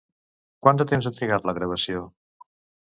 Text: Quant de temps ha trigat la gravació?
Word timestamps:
Quant 0.67 0.79
de 0.83 0.87
temps 0.93 1.09
ha 1.09 1.13
trigat 1.19 1.47
la 1.51 1.57
gravació? 1.59 2.05